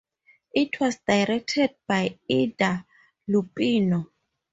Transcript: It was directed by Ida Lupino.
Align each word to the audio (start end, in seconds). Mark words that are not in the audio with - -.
It 0.55 0.79
was 0.79 0.97
directed 1.07 1.75
by 1.87 2.17
Ida 2.27 2.87
Lupino. 3.29 4.07